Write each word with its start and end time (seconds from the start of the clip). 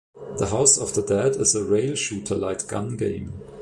"The 0.39 0.47
House 0.47 0.79
of 0.79 0.95
the 0.95 1.03
Dead" 1.03 1.35
is 1.35 1.53
a 1.53 1.63
rail 1.63 1.93
shooter 1.93 2.33
light 2.33 2.65
gun 2.67 2.97
game. 2.97 3.33